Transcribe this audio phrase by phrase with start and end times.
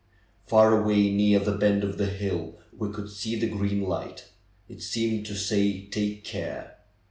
[0.47, 4.29] Far away near the bend of the hill we could see the green light;
[4.67, 6.77] it seemed to say, '^take care."